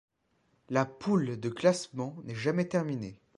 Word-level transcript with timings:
La 0.71 0.85
poule 0.87 1.39
de 1.39 1.49
classement 1.49 2.15
n’est 2.23 2.33
jamais 2.33 2.67
terminée. 2.67 3.21